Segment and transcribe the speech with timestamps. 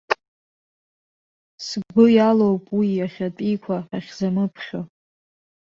[1.65, 4.79] Сгәы иалоуп уи иахьатәиқәа ахьзамыԥхьо.